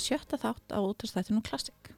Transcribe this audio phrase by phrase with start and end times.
[0.00, 1.92] í sjötta þátt á útastættinu Klassik.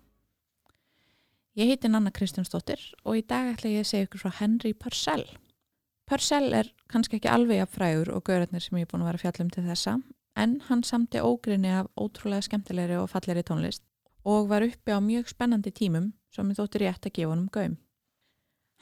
[1.55, 5.27] Ég heiti Nanna Kristjánsdóttir og í dag ætla ég að segja ykkur frá Henry Purcell.
[6.09, 9.23] Purcell er kannski ekki alveg af frægur og gaurarnir sem ég er búin að vera
[9.23, 9.99] fjallum til þessa
[10.43, 13.85] en hann samti ógrinni af ótrúlega skemmtilegri og falleri tónlist
[14.25, 17.77] og var uppi á mjög spennandi tímum sem ég þóttir rétt að gefa honum gaum.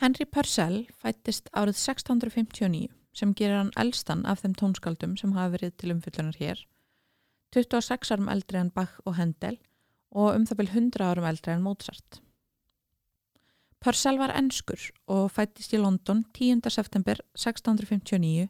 [0.01, 5.75] Henry Purcell fættist árið 1659 sem gerir hann elstan af þeim tónskaldum sem hafa verið
[5.77, 6.63] til umfyllunar hér
[7.55, 9.59] 26 árum eldri en Bach og Händel
[10.11, 12.21] og um það byrj 100 árum eldri en Mozart.
[13.81, 16.61] Purcell var ennskur og fættist í London 10.
[16.69, 18.49] september 1659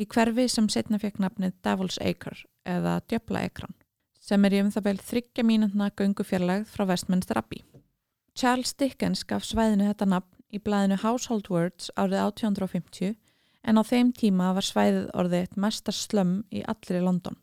[0.00, 3.74] í hverfi sem setna fekk nafnið Devil's Acre eða Djöbla Ekran
[4.20, 7.64] sem er í um það byrj þryggja mínutna göngufjarlægð frá Westminster Abbey.
[8.36, 13.16] Charles Dickens gaf svæðinu þetta nafn í blæðinu Household Words árið 1850
[13.66, 17.36] en á þeim tíma var svæðið orðið eitt mestar slömm í allir í London.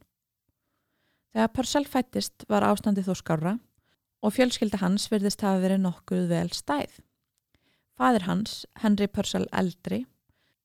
[1.36, 3.54] Þegar Purcell fættist var ástandið þó skára
[4.24, 7.00] og fjölskylda hans virðist hafa verið nokkuð vel stæð.
[7.98, 10.06] Fadir hans, Henry Purcell eldri,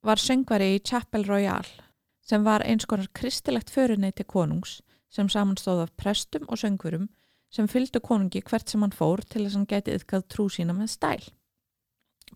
[0.02, 1.88] var söngvari í Chapel Royale
[2.22, 4.80] sem var einskonar kristilegt föruneyti konungs
[5.12, 7.08] sem samanstóð af prestum og söngvurum
[7.52, 10.76] sem fylgdu konungi hvert sem hann fór til þess að hann geti yfkað trú sína
[10.76, 11.24] með stæl.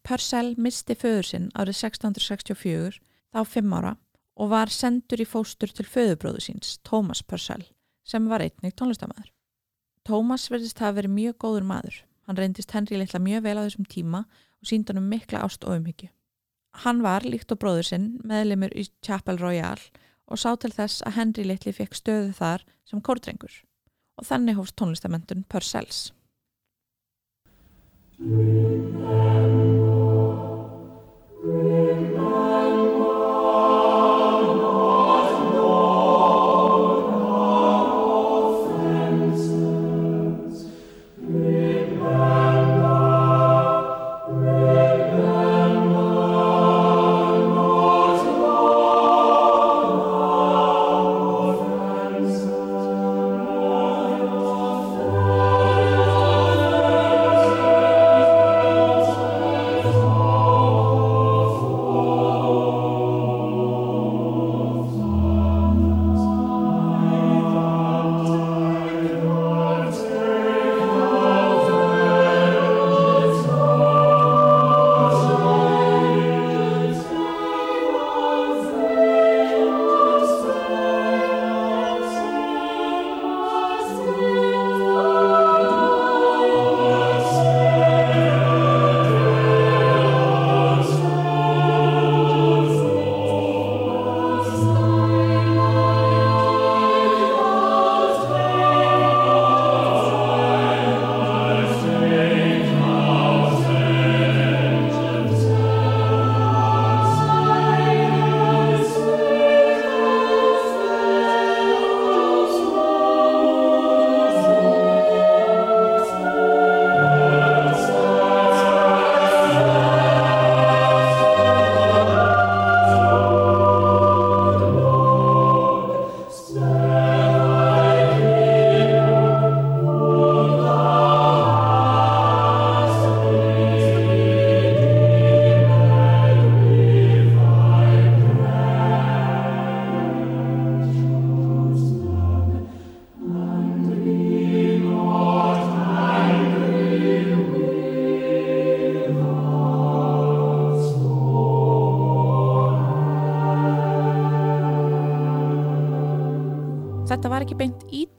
[0.04, 3.00] Purcell misti föður sinn árið 1664
[3.32, 3.94] þá fimm ára
[4.36, 7.64] og var sendur í fóstur til föðubróðu síns, Thomas Purcell
[8.06, 9.32] sem var einnig tónlistamæður.
[10.06, 11.96] Tómas verðist hafa verið mjög góður maður.
[12.26, 15.66] Hann reyndist Henry litla mjög vel á þessum tíma og sínd hann um mikla ást
[15.66, 16.10] og umhyggju.
[16.84, 19.90] Hann var, líkt og bróður sinn, meðlimur í Chapel Royale
[20.26, 23.62] og sá til þess að Henry litli fekk stöðu þar sem kórdrengur
[24.16, 26.12] og þannig hófst tónlistamöndun Purcells.
[31.46, 32.45] Þetta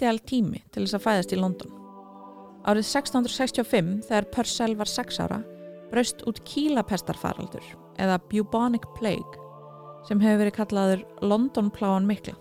[0.07, 1.71] beint ídeal tími til þess að fæðast í London.
[2.67, 5.39] Árið 1665 þegar Purcell var 6 ára
[5.91, 7.63] braust út kílapestarfaraldur
[7.99, 9.37] eða bubonic plague
[10.07, 12.35] sem hefur verið kallaður London pláan mikla.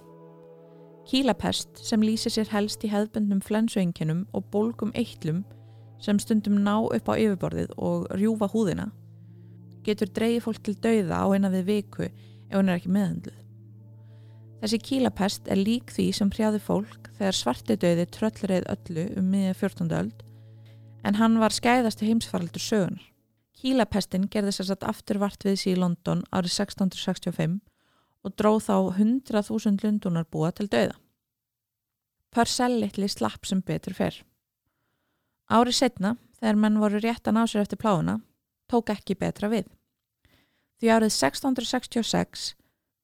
[1.06, 5.44] Kílapest sem lýsi sér helst í hefðbundnum flensuenginum og bólgum eittlum
[6.02, 8.90] sem stundum ná upp á yfirborðið og rjúfa húðina
[9.86, 13.45] getur dreyið fólk til dauða á eina við viku ef hún er ekki meðhandluð.
[14.66, 19.92] Þessi kílapest er lík því sem hrjáði fólk þegar svartidauði tröllreið öllu um miðja 14.
[19.94, 20.24] öld
[21.06, 23.04] en hann var skæðasti heimsfaraldur sögunar.
[23.54, 27.54] Kílapestin gerði sér satt aftur vart við sí í London árið 1665
[28.26, 28.74] og dróð þá
[29.04, 30.98] 100.000 lundunar búa til dauða.
[32.34, 34.18] Purcell litli slapp sem betur fer.
[35.46, 38.18] Árið setna, þegar menn voru rétt að ná sér eftir pláuna,
[38.66, 39.70] tók ekki betra við.
[40.82, 42.56] Því árið 1666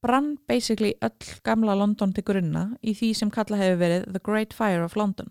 [0.03, 4.55] brann basically öll gamla London til grunna í því sem kalla hefur verið The Great
[4.57, 5.31] Fire of London.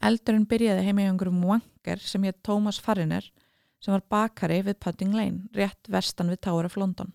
[0.00, 3.26] Eldurinn byrjaði heima í einhverjum wanker sem hétt Thomas Farriner
[3.80, 7.12] sem var bakari við Pudding Lane, rétt vestan við Tower of London.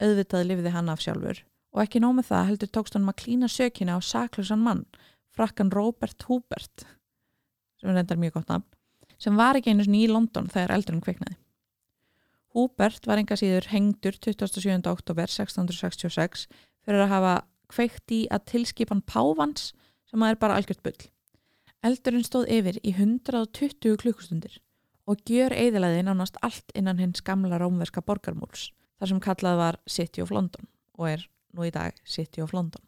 [0.00, 3.94] Auðvitað lifði hann af sjálfur og ekki nómið það heldur tókst hann að klína sökina
[3.94, 4.86] á saklausan mann,
[5.36, 6.86] frakkan Robert Hubert,
[7.78, 8.66] sem er endar mjög gott nafn,
[9.20, 11.36] sem var ekki einu í London þegar eldurinn kviknaði.
[12.50, 14.80] Húbert var enga síður hengdur 27.
[14.90, 16.48] oktober 1666
[16.82, 17.34] fyrir að hafa
[17.70, 19.70] kveikt í að tilskipan Pávans
[20.10, 20.98] sem að er bara algjört bull.
[21.86, 24.58] Eldurinn stóð yfir í 120 klukkustundir
[25.06, 28.68] og gjör eðilaði nánast allt innan hins gamla rómverska borgarmúls
[28.98, 30.66] þar sem kallað var City of London
[30.98, 31.22] og er
[31.54, 32.82] nú í dag City of London.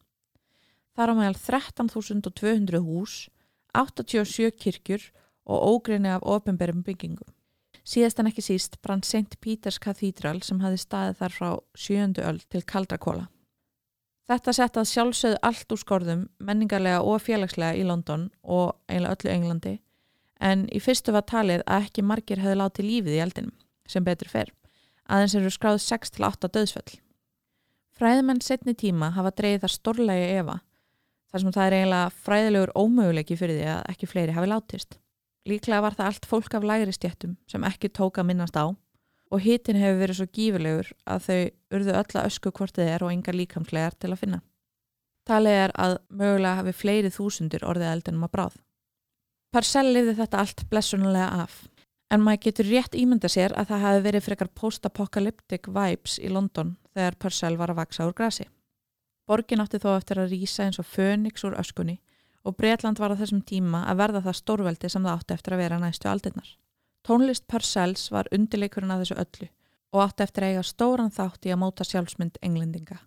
[0.92, 3.30] Þar á meðal 13.200 hús,
[3.72, 5.06] 87 kirkjur
[5.48, 7.30] og ógrinni af ofenberum byggingum.
[7.82, 9.38] Síðast en ekki síst brann St.
[9.42, 13.28] Peters Cathedral sem hafi staðið þar frá sjöndu öll til Kaldrakóla.
[14.30, 19.74] Þetta settað sjálfsögð allt úr skorðum menningarlega og félagslega í London og eiginlega öllu Englandi
[20.42, 23.54] en í fyrstu var talið að ekki margir hefði látið lífið í eldinum
[23.90, 24.50] sem betur fer,
[25.10, 26.98] aðeins eru skráð 6-8 döðsföll.
[27.98, 30.58] Fræðmenn setni tíma hafa dreyið það stórlega Eva
[31.30, 34.98] þar sem það er eiginlega fræðilegur ómöguleiki fyrir því að ekki fleiri hafi látist.
[35.48, 38.70] Líklega var það allt fólk af lægri stjættum sem ekki tóka minnast á
[39.32, 41.38] og hitin hefur verið svo gífurlegur að þau
[41.78, 44.40] urðu öll að ösku hvort þið er og enga líkamslegar til að finna.
[45.26, 48.56] Talið er að mögulega hafi fleiri þúsundir orðið eldinum að bráð.
[49.52, 51.58] Parcell lifði þetta allt blessunulega af
[52.12, 56.74] en maður getur rétt ímynda sér að það hafi verið frekar post-apocalyptic vibes í London
[56.92, 58.46] þegar Parcell var að vaksa úr grasi.
[59.26, 62.00] Borgin átti þó eftir að rýsa eins og fönix úr öskunni
[62.42, 65.62] og Breitland var á þessum tíma að verða það stórveldi sem það átti eftir að
[65.62, 66.50] vera næstu aldinnar.
[67.06, 69.48] Tónlist Purcells var undirleikurinn að þessu öllu
[69.92, 73.02] og átti eftir að eiga stóran þátt í að móta sjálfsmynd englendinga.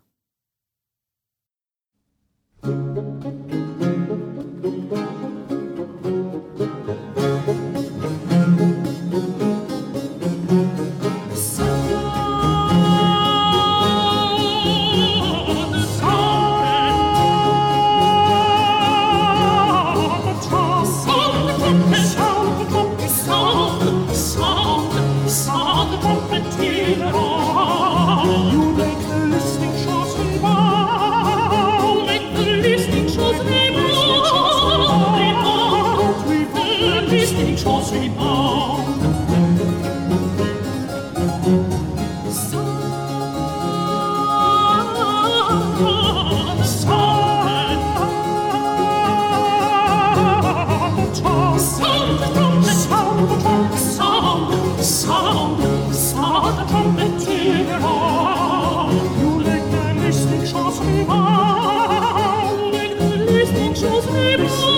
[64.06, 64.75] Baby.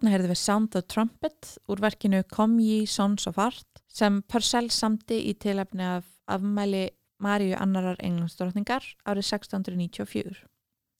[0.00, 4.70] Þarna heyrði við Sound the Trumpet úr verkinu Come Ye Sons of Art sem Purcell
[4.72, 6.86] samti í tilefni af afmæli
[7.20, 10.38] Maríu annarar englandsdrottningar árið 1694.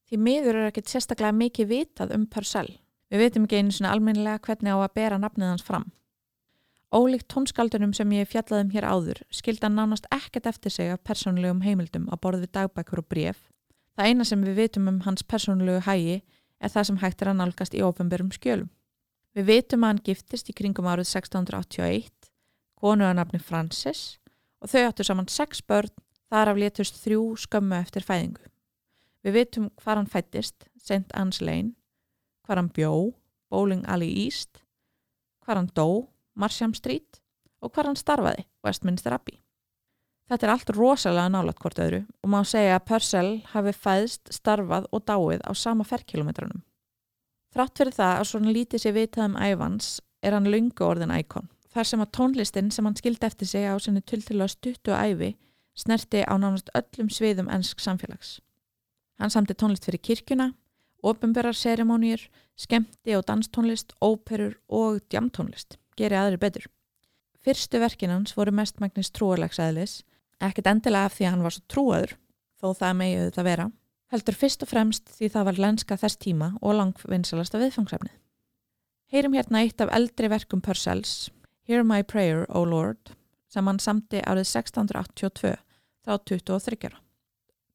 [0.05, 2.75] Því miður er ekkert sérstaklega mikið vitað um Purcell.
[3.09, 5.87] Við veitum ekki einu svona almennilega hvernig á að bera nafnið hans fram.
[6.93, 12.05] Ólíkt tónskaldunum sem ég fjallaðum hér áður skilda nánast ekkert eftir sig af persónulegum heimildum
[12.13, 13.41] á borð við dagbækur og bref.
[13.97, 16.21] Það eina sem við vitum um hans persónulegu hægi
[16.61, 18.69] er það sem hægt er að nálgast í ofenbörum skjölum.
[19.37, 22.31] Við vitum að hann giftist í kringum árið 1681,
[22.81, 24.19] konu að nafni Francis
[24.61, 25.93] og þau áttu saman sex börn
[26.31, 28.43] þar af létust þrjú skömmu eftir fæðingu.
[29.23, 31.07] Við vitum hvað hann fættist, St.
[31.15, 31.75] Anne's Lane,
[32.47, 32.93] hvað hann bjó,
[33.53, 34.63] Bowling Alley East,
[35.45, 35.89] hvað hann dó,
[36.35, 37.21] Marsham Street
[37.61, 39.39] og hvað hann starfaði, Westminster Abbey.
[40.31, 44.87] Þetta er allt rosalega nálat hvort öðru og má segja að Purcell hafi fæðst, starfað
[44.95, 46.63] og dáið á sama ferrkilometranum.
[47.51, 49.93] Þrátt fyrir það að svona lítið sér vitað um æfans
[50.23, 51.49] er hann lungu orðin íkon.
[51.71, 55.35] Þar sem að tónlistin sem hann skildi eftir sig á sinni tulltilega stuttu æfi
[55.81, 58.39] snerti á nánast öllum sviðum ennsk samfélags.
[59.21, 60.51] Hann samti tónlist fyrir kirkuna,
[61.03, 62.27] ofinberar serimónir,
[62.57, 65.79] skemmti og danstónlist, óperur og djamtónlist.
[65.97, 66.67] Geri aðri betur.
[67.41, 70.01] Fyrstu verkinans voru mestmægnis trúarlegsæðlis,
[70.41, 72.17] ekkert endilega af því að hann var svo trúaður,
[72.61, 73.69] þó það megið þetta vera,
[74.11, 78.17] heldur fyrst og fremst því það var lenska þess tíma og langvinsalasta viðfangsefnið.
[79.11, 81.31] Heyrum hérna eitt af eldri verkum Purcells,
[81.67, 83.15] Hear My Prayer, O Lord,
[83.51, 85.57] sem hann samti árið 1682
[86.07, 86.91] þá 23.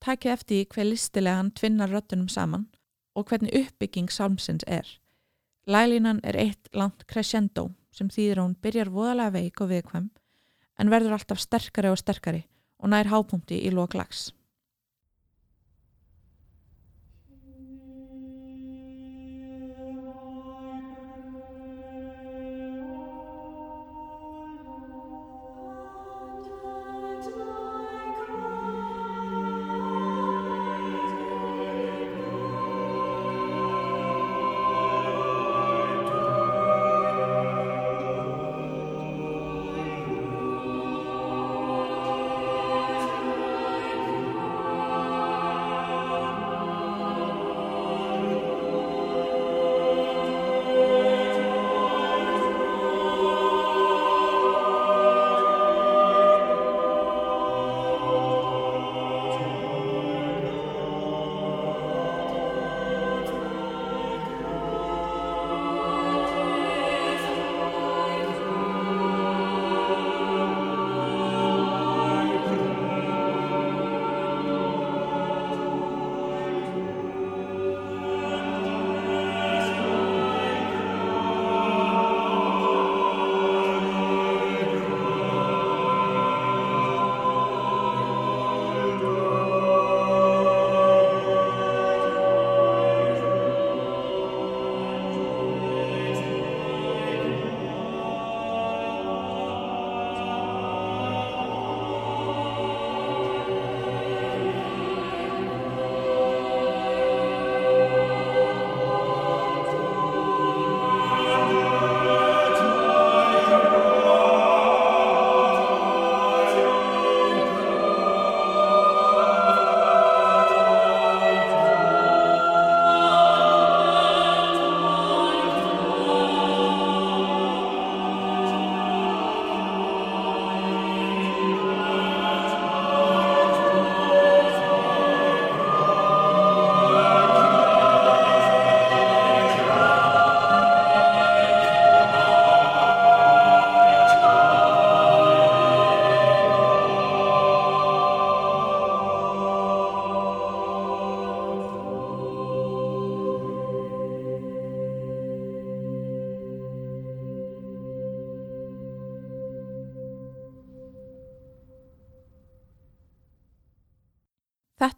[0.04, 2.68] Tækið eftir hver listilega hann tvinnar röttunum saman
[3.16, 4.86] og hvernig uppbygging sálmsins er.
[5.68, 10.10] Lælínan er eitt langt crescendo sem þýðir hún byrjar voðalega veik og viðkvæm
[10.80, 12.44] en verður alltaf sterkari og sterkari
[12.84, 14.30] og nær hápunkti í loklags.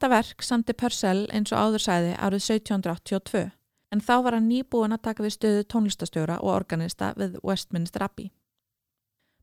[0.07, 3.39] Þetta verk samti Purcell eins og áður sæði árið 1782
[3.91, 8.29] en þá var hann nýbúin að taka við stöðu tónlistastjóra og organista við Westminster Abbey.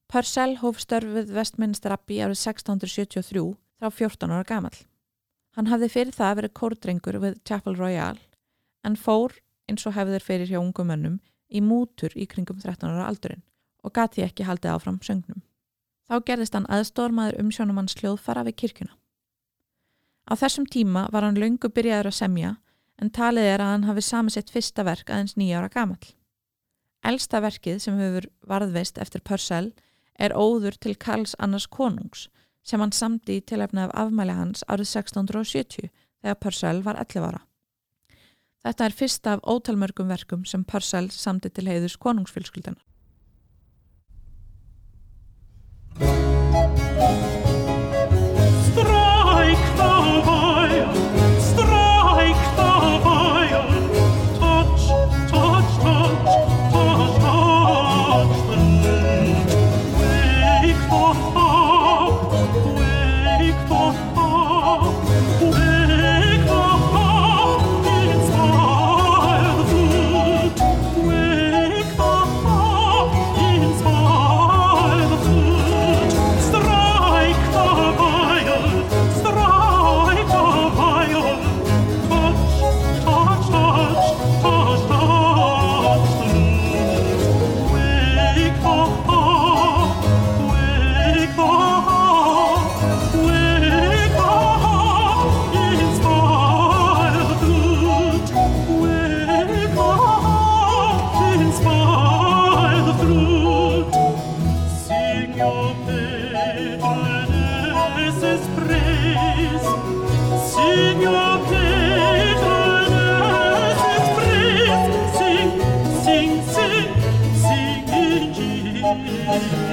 [0.09, 3.44] Purcell hóf störf við Westminster Abbey árið 1673
[3.76, 4.73] þá 14 ára gamal.
[5.52, 8.16] Hann hafði fyrir það verið kórdrengur við Chapel Royal
[8.88, 9.37] en fór
[9.68, 11.21] eins og hefðir fyrir hjá ungum mönnum
[11.52, 13.44] í mútur í kringum 13 ára aldurinn
[13.85, 15.44] og gati ekki haldið áfram söngnum.
[16.09, 18.97] Þá gerðist hann aðstórmaður umsjónumanns hljóðfara við kirkuna.
[20.25, 22.52] Á þessum tíma var hann löngu byrjaður að semja
[23.02, 26.00] en talið er að hann hafi sami sitt fyrsta verk aðeins nýjára gamal.
[27.04, 29.75] Elsta verkið sem hefur varðveist eftir Purcell
[30.16, 32.28] er óður til Karls annars konungs
[32.64, 35.90] sem hann samdi í tilefni af afmæli hans árið 1670
[36.23, 37.43] þegar Purcell var 11 ára.
[38.64, 42.81] Þetta er fyrsta af ótalmörgum verkum sem Purcell samdi til heiðus konungsfylskildana.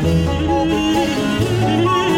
[0.03, 2.10] は、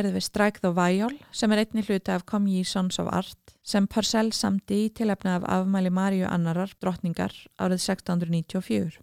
[0.00, 3.50] Heyrðum við Strike the Viol sem er einni hluti af Come Ye Sons of Art
[3.60, 8.96] sem Purcell samti í tilefna af afmæli Maríu Annarar drottningar árið 1694.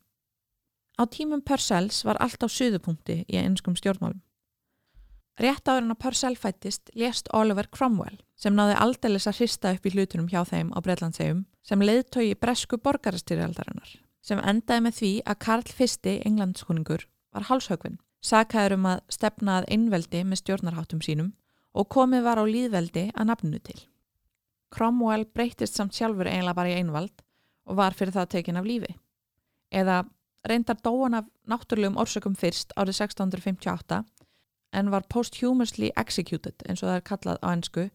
[0.98, 4.24] Á tímum Purcells var allt á suðupunkti í einskum stjórnmálum.
[5.38, 9.86] Rétt áður en að Purcell fættist lést Oliver Cromwell sem náði aldeilis að hrista upp
[9.86, 15.42] í hlutunum hjá þeim á Breitlandsegjum sem leiðtói bresku borgarastyrjaldarinnar sem endaði með því að
[15.46, 16.18] Karl I.
[16.26, 17.06] englandskuningur
[17.38, 21.34] var hálshögvinn sakaður um að stefna að einveldi með stjórnarháttum sínum
[21.78, 23.80] og komið var á líðveldi að nafnu til.
[24.74, 27.24] Cromwell breytist samt sjálfur eiginlega bara í einvald
[27.68, 28.96] og var fyrir það tekin af lífi.
[29.72, 30.04] Eða
[30.48, 34.04] reyndar dóan af náttúrulegum orsökum fyrst árið 1658
[34.74, 37.86] en var posthumously executed eins og það er kallað á ennsku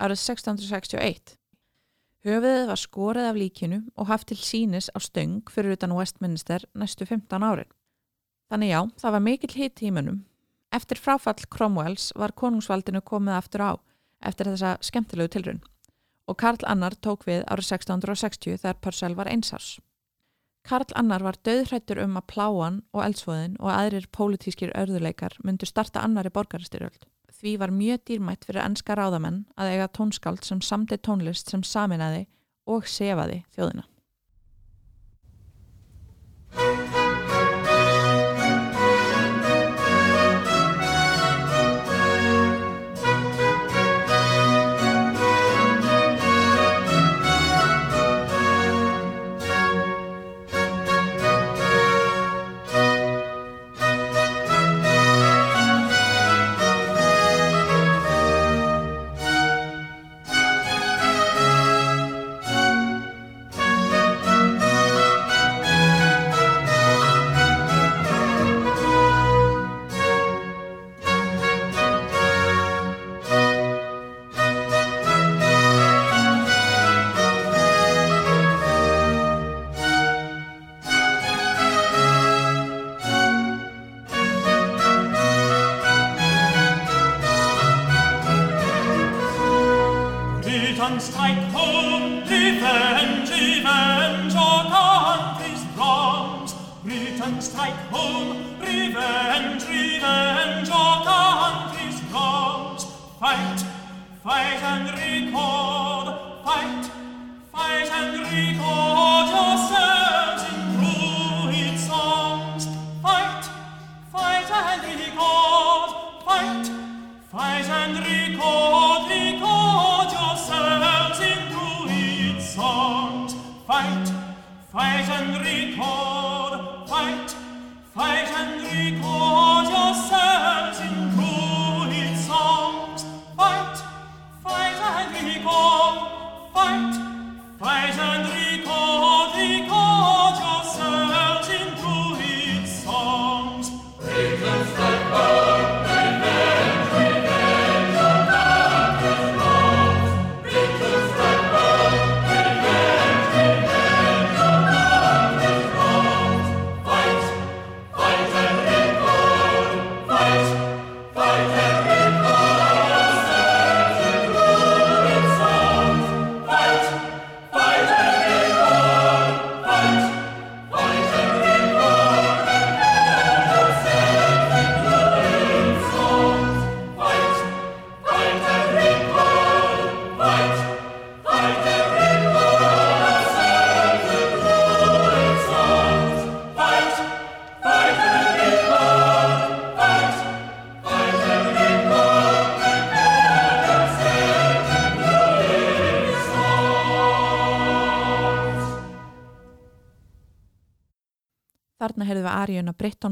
[0.00, 1.36] árið 1661.
[2.26, 7.06] Höfuðið var skorið af líkinu og haft til sínis á stöng fyrir utan Westminster næstu
[7.06, 7.70] 15 árin.
[8.50, 10.24] Þannig já, það var mikill hitt tímunum.
[10.74, 13.72] Eftir fráfall Cromwells var konungsvaldinu komið aftur á
[14.26, 15.64] eftir þessa skemmtilegu tilrun
[16.26, 19.76] og Karl Annar tók við árið 1660 þegar Purcell var einsás.
[20.66, 26.02] Karl Annar var döðhrættur um að pláan og eldsvoðin og aðrir pólitískir örðuleikar myndu starta
[26.02, 27.06] annari borgarstyrjöld.
[27.30, 32.26] Því var mjög dýrmætt fyrir ennska ráðamenn að eiga tónskáld sem samti tónlist sem saminæði
[32.66, 33.86] og sefaði þjóðina.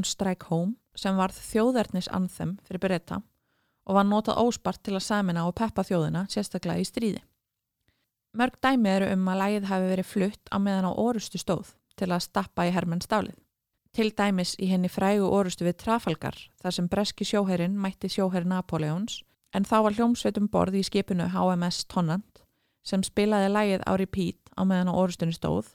[0.05, 3.21] Britton Strike Home sem varð þjóðernis anthem fyrir Breta
[3.85, 7.21] og var notað óspart til að samina og peppa þjóðina, sérstaklega í stríði.
[8.37, 12.11] Mörg dæmi eru um að lægið hafi verið flutt á meðan á orustu stóð til
[12.11, 13.37] að stappa í hermenn stálið.
[13.95, 19.23] Til dæmis í henni frægu orustu við Trafalgar þar sem breski sjóherrin mætti sjóherri Napoleons
[19.53, 22.43] en þá var hljómsveitum borð í skipinu HMS Tonnant
[22.85, 25.73] sem spilaði lægið á repeat á meðan á orustunni stóð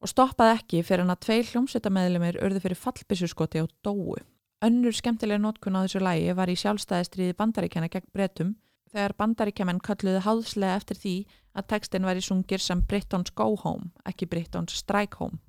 [0.00, 4.16] og stoppaði ekki fyrir hann að tveir hljómsveitameðlumir urðu fyrir fallbissuskoti á dóu.
[4.64, 8.54] Önnur skemmtilega notkun á þessu lægi var í sjálfstæðistriði bandaríkjana gegn bretum
[8.90, 11.14] þegar bandaríkjaman kalluði háðslega eftir því
[11.56, 15.40] að textin væri sungir sem Britons Go Home, ekki Britons Strike Home.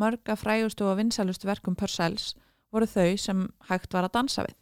[0.00, 2.34] Mörg af frægustu og vinsalustu verkum Purcells
[2.72, 4.56] voru þau sem hægt var að dansa við.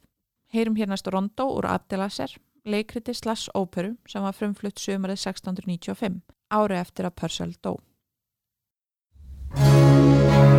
[0.49, 2.31] Heyrum hér næstu rondó úr Abdelasser,
[2.65, 7.77] leikriti slash óperu sem var frumflutt sömarið 1695, ári eftir að Purcell dó.
[9.55, 10.58] Música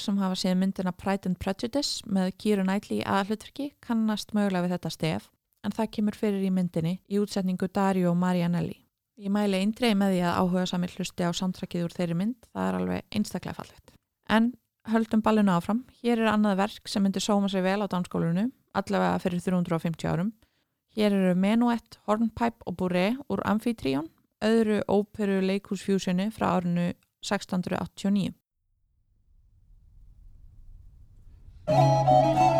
[0.00, 4.74] sem hafa séð myndina Pride and Prejudice með Keira Knightley í aðhlutverki kannast mögulega við
[4.76, 5.28] þetta stef
[5.64, 8.78] en það kemur fyrir í myndinni í útsetningu Dario Marianelli.
[9.20, 12.68] Ég mæli eindreið með því að áhuga samir hlusti á samtrakið úr þeirri mynd, það
[12.68, 13.92] er alveg einstaklega fallegt.
[14.32, 14.52] En
[14.88, 19.20] höldum ballinu áfram, hér er annað verk sem myndir sóma sig vel á danskólinu, allavega
[19.20, 20.32] fyrir 350 árum.
[20.96, 24.08] Hér eru Menuet, Hornpipe og Bourré úr Amphitryon,
[24.40, 26.88] öðru óperu leikúsfjúsinu frá árinu
[27.20, 28.39] 1689.
[31.70, 32.59] Það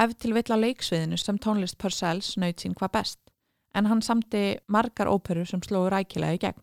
[0.00, 3.20] ef til vill að leiksviðinu sem tónlist Purcells nöyt sín hvað best,
[3.74, 6.62] en hann samti margar óperu sem slóðu rækilega í gegn.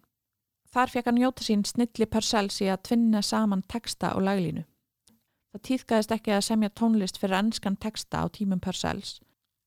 [0.74, 4.66] Þar fekk hann njóta sín snilli Purcells í að tvinna saman texta og laglínu.
[5.54, 9.18] Það týðkaðist ekki að semja tónlist fyrir ennskan texta á tímum Purcells,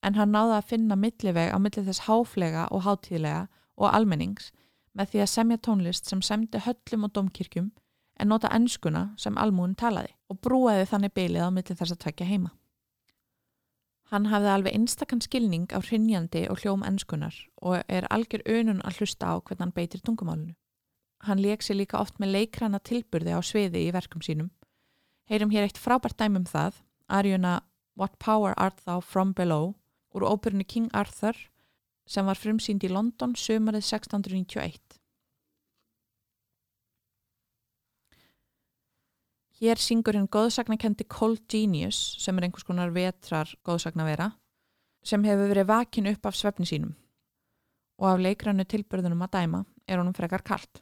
[0.02, 3.48] en hann náði að finna milliveg á milli þess háflega og hátíðlega
[3.80, 4.50] og almennings
[4.96, 7.70] með því að semja tónlist sem semdi höllum og domkirkjum
[8.20, 12.28] en nota ennskuna sem almúin talaði og brúaði þannig bylið á milli þess að tvekja
[12.28, 12.50] heima.
[14.11, 18.99] Hann hafði alveg einstakann skilning á hrinjandi og hljóm ennskunar og er algjör önun að
[18.99, 20.57] hlusta á hvernig hann beitir tungumálunu.
[21.23, 24.51] Hann leik sér líka oft með leikrana tilburði á sviði í verkum sínum.
[25.31, 27.61] Heyrum hér eitt frábært dæmum það, arjuna
[27.94, 29.77] What Power Art Thou From Below
[30.11, 31.37] úr óperunni King Arthur
[32.07, 35.00] sem var frumsýnd í London sömarið 1691.
[39.61, 44.31] Hér syngur hinn góðsagnakendi Cold Genius sem er einhvers konar vetrar góðsagnavera
[45.05, 46.94] sem hefur verið vakin upp af svefni sínum
[48.01, 50.81] og af leikrannu tilbyrðunum að dæma er honum frekar kalt.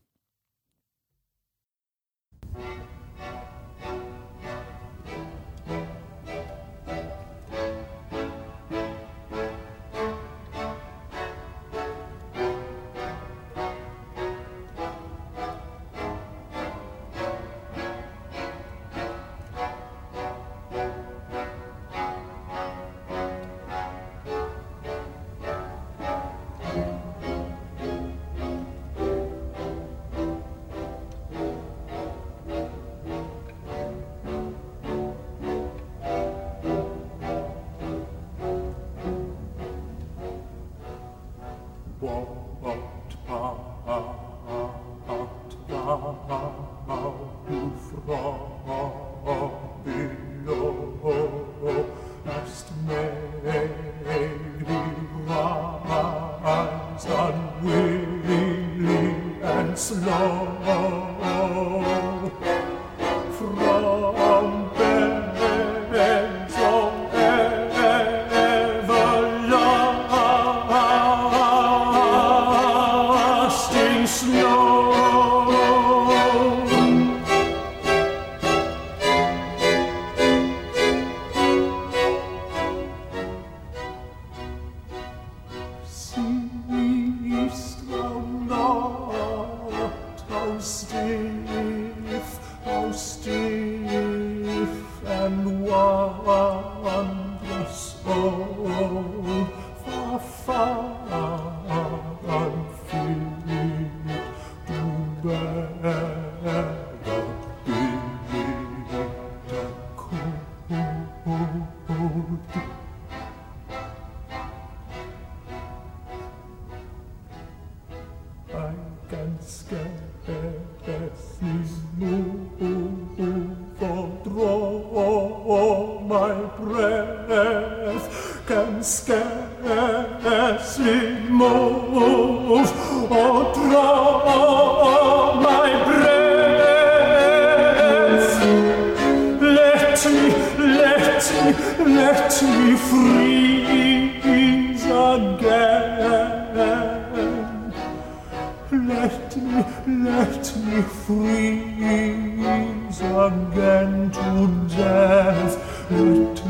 [153.26, 154.30] Again to
[154.76, 155.54] death.
[155.90, 156.00] Let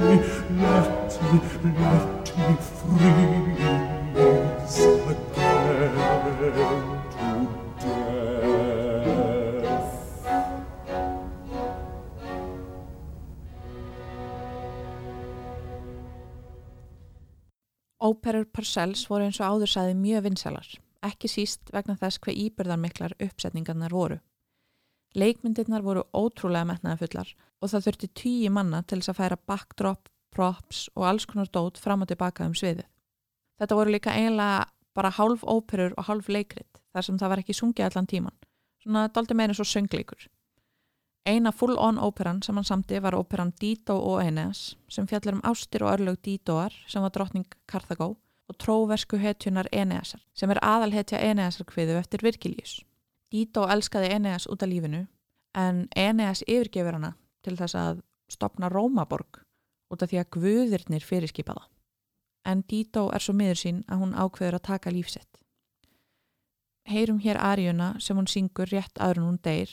[0.01, 0.17] me,
[0.61, 1.39] let me,
[1.81, 3.59] let me freeze
[4.85, 5.59] again
[6.31, 7.29] to
[7.75, 8.09] death.
[17.99, 20.69] Óperur Parcells voru eins og áður saði mjög vinsalar,
[21.05, 24.21] ekki síst vegna þess hver íbyrðarmiklar uppsetningarnar voru.
[25.17, 30.09] Leikmyndirnar voru ótrúlega metnaða fullar og það þurfti tíu manna til þess að færa backdrop,
[30.35, 32.87] props og alls konar dót fram og tilbaka um sviðið.
[33.59, 37.57] Þetta voru líka eiginlega bara hálf óperur og hálf leikrit þar sem það var ekki
[37.57, 38.37] sungið allan tíman.
[38.83, 40.29] Svona doldi meira svo söngleikur.
[41.29, 45.85] Eina full-on óperan sem hann samti var óperan Dido og Aeneas sem fjallar um ástir
[45.85, 48.15] og örlög Didoar sem var drottning Karthagó
[48.49, 52.79] og tróversku hetjunar Eneasar sem er aðalhetja Eneasar kviðu eftir Virgilius.
[53.33, 55.07] Dido elskaði Eneas út af lífinu
[55.55, 57.13] en Eneas yfirgefur hana
[57.45, 58.01] til þess að
[58.33, 59.43] stopna Rómaborg
[59.93, 61.67] út af því að guðirnir fyrirskipa það.
[62.49, 65.29] En Dido er svo miður sín að hún ákveður að taka lífsett.
[66.89, 69.73] Heyrum hér aríuna sem hún syngur rétt aður en hún deyr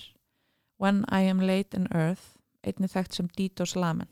[0.78, 4.12] When I am late in earth, einnig þekkt sem Didos lament.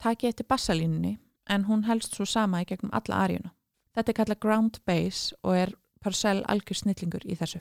[0.00, 3.52] Taki eftir bassalínunni en hún helst svo sama í gegnum alla aríuna.
[3.92, 7.60] Þetta er kallað ground bass og er Purcell algjör snillingur í þessu.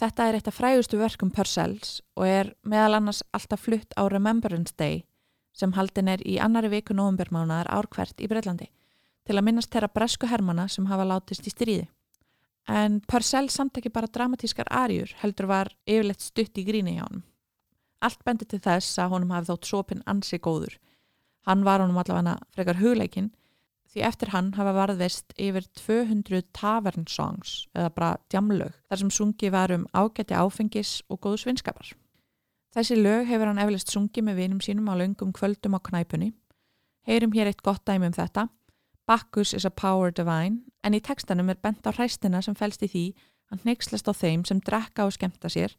[0.00, 4.72] Þetta er eitt af frægustu verkum Purcells og er meðal annars alltaf flutt á Remembrance
[4.72, 5.02] Day
[5.52, 8.70] sem haldin er í annari viku novembermánaðar árkvert í Breitlandi
[9.28, 11.84] til að minnast þeirra bresku hermana sem hafa látist í stríði.
[12.64, 17.26] En Purcell samt ekki bara dramatískar arjur heldur var yfirleitt stutt í gríni hjá honum.
[18.00, 20.78] Allt bendi til þess að honum hafi þótt sopin ansi góður.
[21.44, 23.34] Hann var honum allavega frekar hugleikin
[23.90, 29.50] því eftir hann hafa varðvist yfir 200 tavern songs eða bara djamlög þar sem sungi
[29.50, 31.90] var um ágætti áfengis og góðu svinskapar.
[32.70, 36.30] Þessi lög hefur hann eflist sungið með vinum sínum á löngum kvöldum á knæpunni.
[37.02, 38.46] Heyrum hér eitt gott dæmi um þetta.
[39.10, 42.90] Bacchus is a power divine en í tekstanum er bent á hræstina sem fælst í
[42.92, 43.04] því
[43.50, 45.74] hann neykslast á þeim sem drekka og skemta sér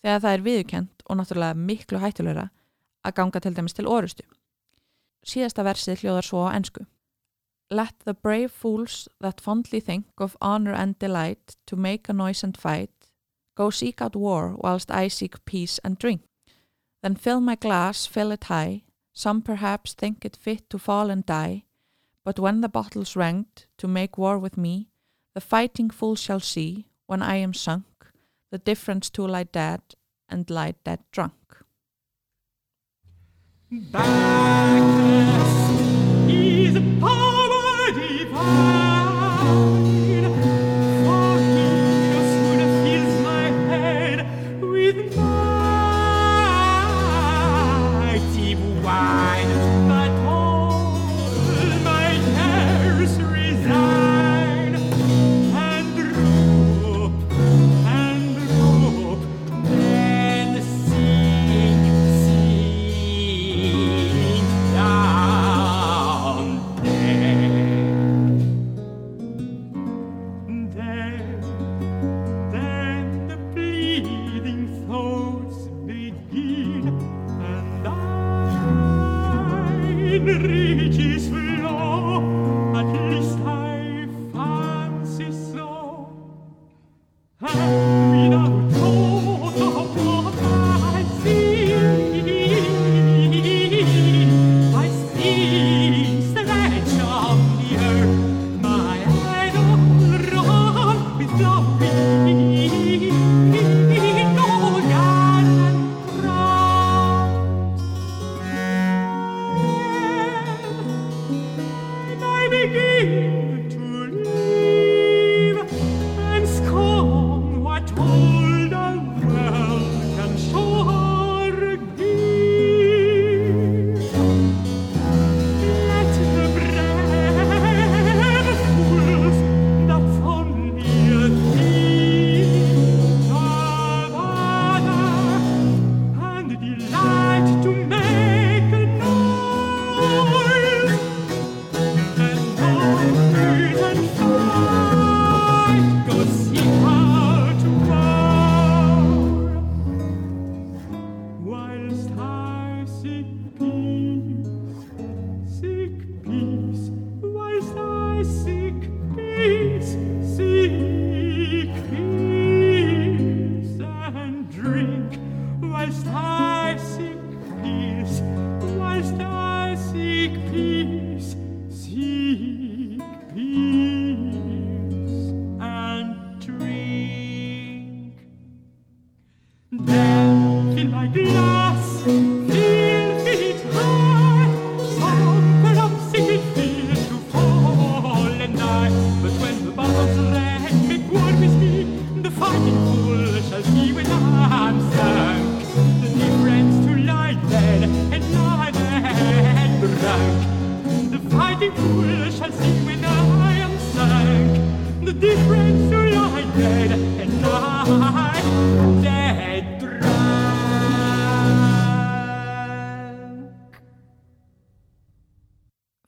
[0.00, 2.46] þegar það er viðukent og náttúrulega miklu hættulegra
[3.04, 4.24] að ganga til dæmis til orustu.
[5.20, 6.86] Síðasta versið hljóðar svo á ensku.
[7.70, 12.42] Let the brave fools that fondly think of honor and delight to make a noise
[12.42, 12.90] and fight
[13.60, 16.22] go seek out war whilst I seek peace and drink.
[17.02, 21.26] Then fill my glass, fill it high, some perhaps think it fit to fall and
[21.26, 21.64] die,
[22.24, 24.88] but when the bottle's ranked to make war with me,
[25.34, 27.86] the fighting fool shall see, when I am sunk,
[28.50, 29.82] the difference to lie dead
[30.28, 31.34] and lie dead drunk.
[33.70, 35.20] Bacchus
[36.28, 37.39] is power
[38.50, 38.99] divine,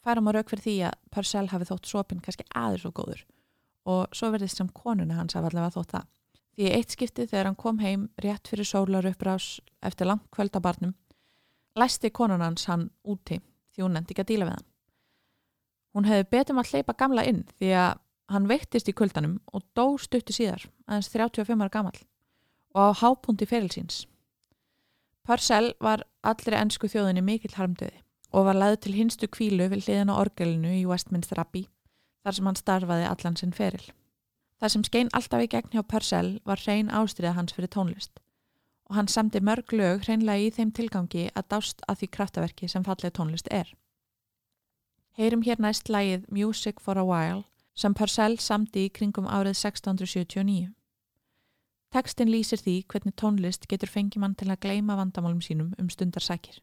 [0.03, 3.22] Færum á rauk fyrir því að Purcell hafi þótt sopin kannski aðeins og góður
[3.92, 6.05] og svo verðist sem konuna hans hafa allavega þótt það.
[6.53, 10.92] Því eitt skipti þegar hann kom heim rétt fyrir sólar upprás eftir langt kvöldabarnum
[11.78, 13.40] læsti konan hans hann úti
[13.72, 14.68] því hún nefndi ekki að díla við hann.
[15.92, 17.90] Hún hefði betum að hleypa gamla inn því að
[18.32, 21.98] hann veiktist í kuldanum og dó stuttu síðar, aðeins 35 ára gamall
[22.72, 24.07] og á hápunkti ferilsins.
[25.26, 28.00] Purcell var allri ennsku þjóðinni mikill harmdöði
[28.32, 31.68] og var laðið til hinstu kvílu við hliðin á orgelinu í Westminster Abbey
[32.24, 33.84] þar sem hann starfaði allan sinn feril.
[34.60, 38.20] Það sem skein alltaf í gegn hjá Purcell var hrein ástriða hans fyrir tónlist
[38.88, 42.84] og hann samti mörg lög hreinlega í þeim tilgangi að dást að því kraftaverki sem
[42.84, 43.70] fallið tónlist er.
[45.16, 50.72] Heyrum hér næst lægið Music for a While sem Purcell samti í kringum árið 1679.
[51.92, 56.60] Tekstin lýsir því hvernig tónlist getur fengið mann til að gleima vandamálum sínum um stundarsakir.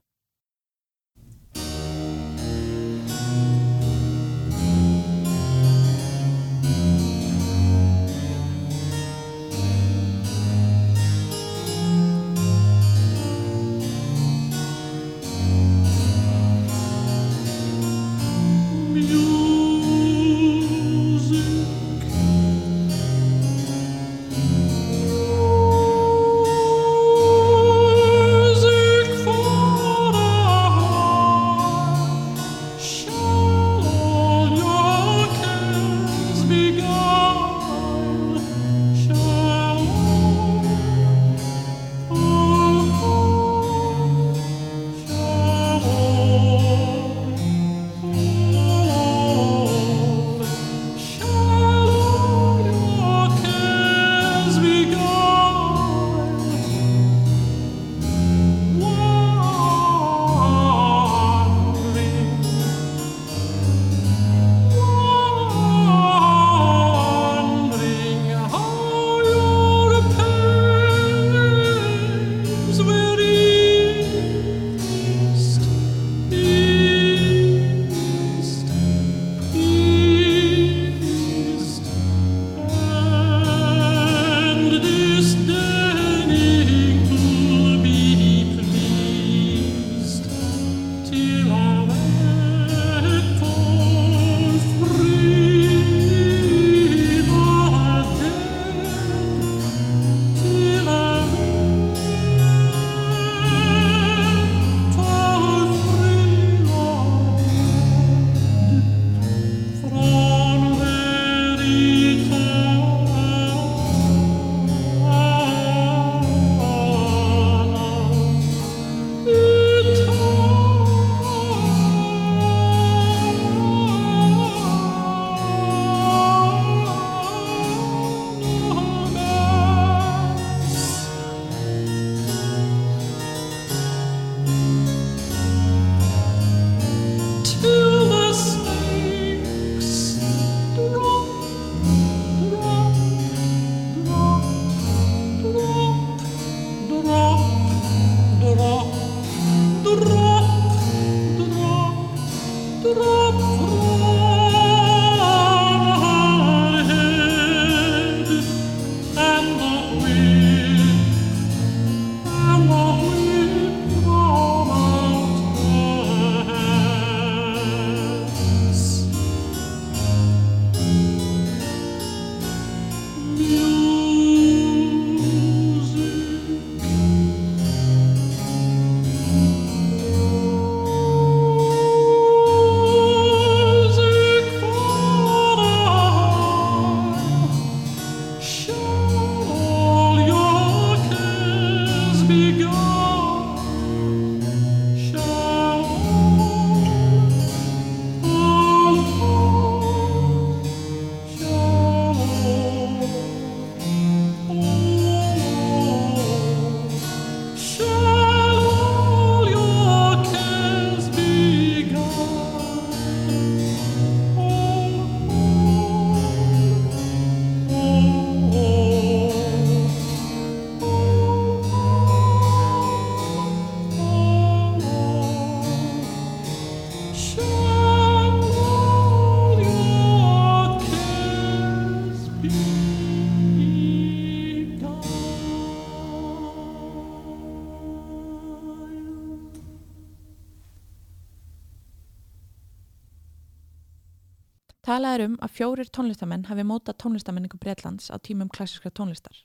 [244.89, 249.35] Talað er um að fjórir tónlistamenn hafi mótað tónlistamenningu Breitlands á tímum klassiskra tónlistar.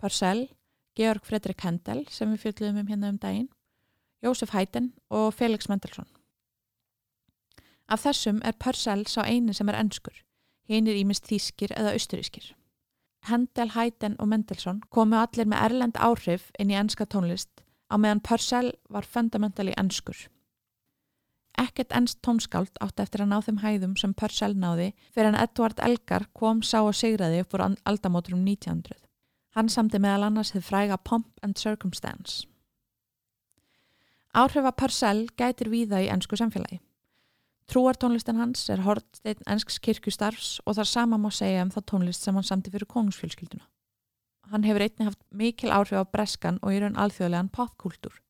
[0.00, 0.46] Purcell,
[0.96, 3.50] Georg Fredrik Händel sem við fjöldluðum um hérna um daginn,
[4.24, 6.08] Jósef Haydn og Felix Mendelssohn.
[7.84, 10.24] Af þessum er Purcell sá eini sem er ennskur,
[10.64, 12.54] hinir ímist þýskir eða austurískir.
[13.28, 17.60] Händel, Haydn og Mendelssohn komu allir með erlend áhrif inn í ennska tónlist
[17.92, 20.31] á meðan Purcell var fundamentally ennskur.
[21.60, 25.82] Ekkert ennst tónskáld átti eftir að ná þeim hæðum sem Purcell náði fyrir en Edward
[25.84, 28.96] Elgar kom sá og sigraði upp úr aldamóturum 1900.
[29.52, 32.46] Hann samti meðal annars þið fræga Pomp and Circumstance.
[34.32, 36.80] Áhrifa Purcell gætir víða í ennsku samfélagi.
[37.68, 42.34] Trúartónlistin hans er hortsteinn ennsks kirkjustarfs og þar sama má segja um það tónlist sem
[42.36, 43.68] hann samti fyrir konungsfjölskylduna.
[44.48, 48.21] Hann hefur einni haft mikil áhrif á breskan og í raun alþjóðlegan popkúltúr.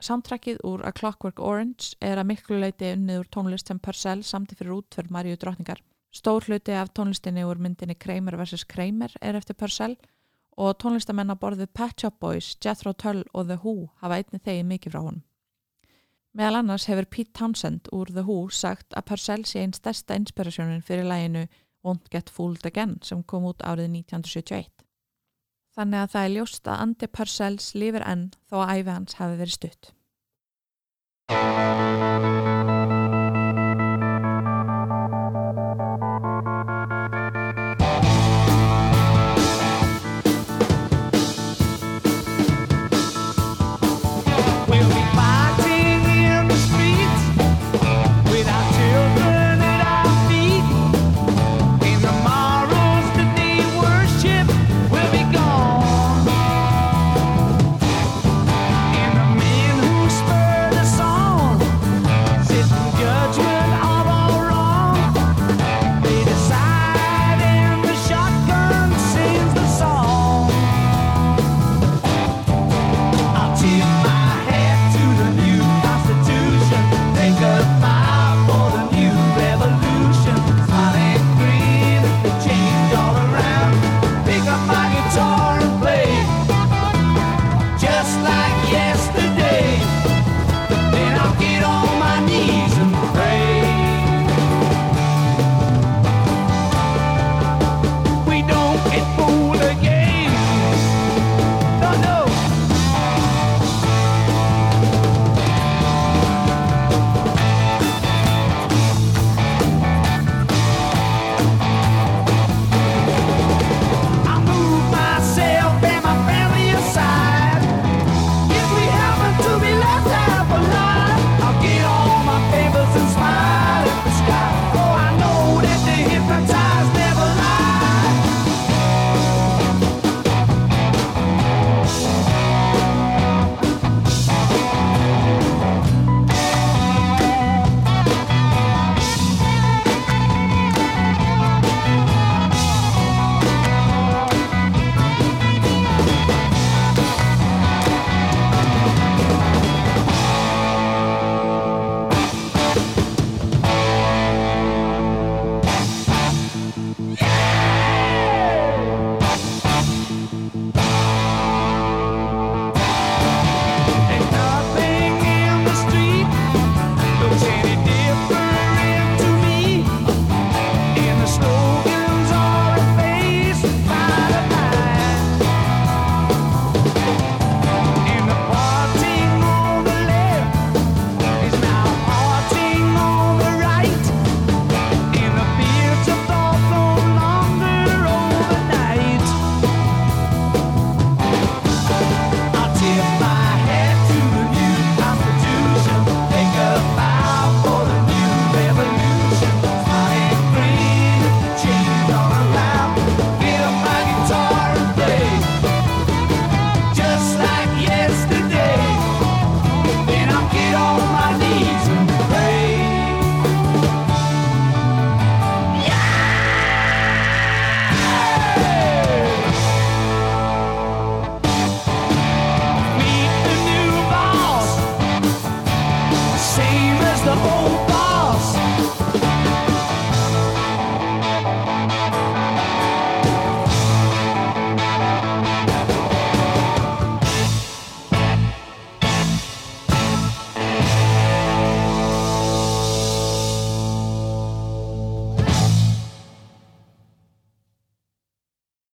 [0.00, 4.56] Soundtrackið úr A Clockwork Orange er að miklu leiti unnið úr tónlist sem Purcell samti
[4.56, 5.82] fyrir útferð Maríu drottningar.
[6.10, 8.64] Stór hluti af tónlistinni úr myndinni Kramer vs.
[8.64, 9.98] Kramer er eftir Purcell
[10.56, 14.64] og tónlistamenn að borðið Pet Shop Boys, Jethro Tull og The Who hafa einni þegi
[14.72, 15.22] mikið frá honum.
[16.32, 20.84] Meðal annars hefur Pete Townsend úr The Who sagt að Purcell sé einn stærsta inspirasjónin
[20.86, 21.44] fyrir læginu
[21.84, 24.79] Won't Get Fooled Again sem kom út árið 1971
[25.76, 29.40] þannig að það er ljóst að Andi Parcells lífur enn þó að æfi hans hafi
[29.40, 29.94] verið stutt.
[31.30, 32.20] Música